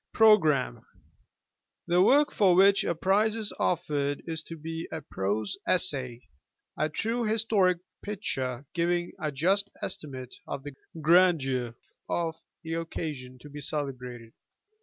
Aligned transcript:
Pkogkam. 0.15 0.83
The 1.85 2.01
work 2.01 2.31
for 2.31 2.55
which 2.55 2.83
a 2.83 2.95
prize 2.95 3.35
is 3.35 3.53
offered 3.59 4.23
is 4.25 4.41
to 4.45 4.57
be 4.57 4.87
a 4.91 4.99
prose 5.01 5.59
essay, 5.67 6.23
a 6.75 6.89
true 6.89 7.25
historic 7.25 7.77
picture 8.01 8.65
giving 8.73 9.11
a 9.19 9.31
just 9.31 9.69
estimate 9.79 10.33
of 10.47 10.63
the 10.63 10.73
grandeur 10.99 11.75
of 12.09 12.33
the 12.63 12.73
occasion 12.73 13.37
to 13.41 13.49
be 13.51 13.61
celebrated. 13.61 14.33